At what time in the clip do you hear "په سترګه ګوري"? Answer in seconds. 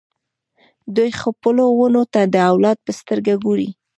2.85-3.69